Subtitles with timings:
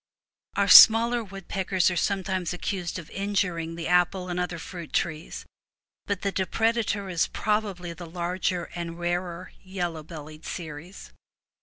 [0.55, 5.45] Our smaller woodpeckers are sometimes accused of injuring the apple and other fruit trees,
[6.07, 11.13] but the depredator is probably the larger and rarer yellow bellied species.